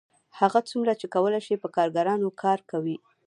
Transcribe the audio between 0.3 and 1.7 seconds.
هغه څومره چې کولی شي په